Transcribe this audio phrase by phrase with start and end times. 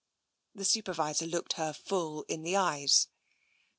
[0.29, 3.05] '* The Supervisor looked her full in the eyes.